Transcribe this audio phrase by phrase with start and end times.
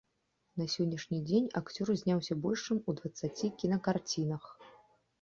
[0.61, 4.53] На сённяшні дзень акцёр зняўся больш чым у дваццаці кінакарцінах.